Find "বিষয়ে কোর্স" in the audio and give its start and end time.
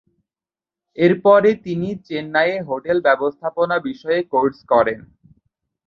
3.87-4.57